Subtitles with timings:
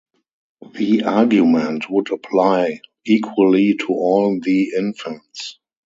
[0.73, 5.59] The argument would apply equally to all the infants.